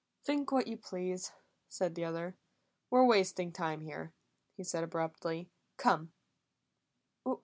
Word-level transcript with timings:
"Think 0.23 0.51
what 0.51 0.65
you 0.65 0.77
please," 0.77 1.31
said 1.69 1.93
the 1.93 2.05
other. 2.05 2.35
"We're 2.89 3.05
wasting 3.05 3.51
time 3.51 3.81
here," 3.81 4.13
he 4.57 4.63
said 4.63 4.83
abruptly. 4.83 5.51
"Come." 5.77 6.11